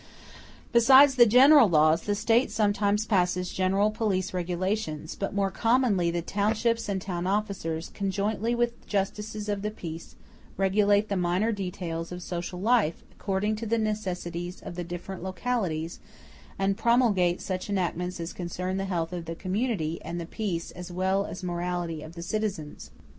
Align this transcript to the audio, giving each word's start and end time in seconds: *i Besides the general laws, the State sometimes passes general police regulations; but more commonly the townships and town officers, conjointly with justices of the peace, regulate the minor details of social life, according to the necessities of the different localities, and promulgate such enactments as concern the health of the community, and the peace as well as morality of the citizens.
*i 0.01 0.03
Besides 0.71 1.13
the 1.13 1.27
general 1.27 1.69
laws, 1.69 2.01
the 2.01 2.15
State 2.15 2.49
sometimes 2.49 3.05
passes 3.05 3.53
general 3.53 3.91
police 3.91 4.33
regulations; 4.33 5.13
but 5.13 5.31
more 5.35 5.51
commonly 5.51 6.09
the 6.09 6.23
townships 6.23 6.89
and 6.89 6.99
town 6.99 7.27
officers, 7.27 7.91
conjointly 7.93 8.55
with 8.55 8.87
justices 8.87 9.47
of 9.47 9.61
the 9.61 9.69
peace, 9.69 10.15
regulate 10.57 11.07
the 11.07 11.15
minor 11.15 11.51
details 11.51 12.11
of 12.11 12.23
social 12.23 12.59
life, 12.59 13.03
according 13.11 13.55
to 13.57 13.67
the 13.67 13.77
necessities 13.77 14.59
of 14.63 14.73
the 14.73 14.83
different 14.83 15.21
localities, 15.21 15.99
and 16.57 16.79
promulgate 16.79 17.39
such 17.39 17.69
enactments 17.69 18.19
as 18.19 18.33
concern 18.33 18.77
the 18.77 18.85
health 18.85 19.13
of 19.13 19.25
the 19.25 19.35
community, 19.35 20.01
and 20.01 20.19
the 20.19 20.25
peace 20.25 20.71
as 20.71 20.91
well 20.91 21.27
as 21.27 21.43
morality 21.43 22.01
of 22.01 22.15
the 22.15 22.23
citizens. 22.23 22.89